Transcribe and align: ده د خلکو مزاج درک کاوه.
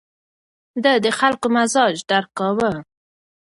ده 0.83 0.93
د 1.03 1.07
خلکو 1.19 1.47
مزاج 1.55 1.95
درک 2.09 2.29
کاوه. 2.39 2.71